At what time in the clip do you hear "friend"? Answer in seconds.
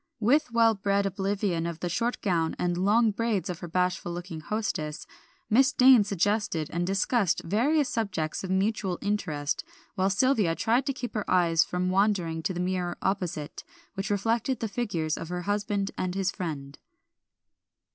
16.31-16.79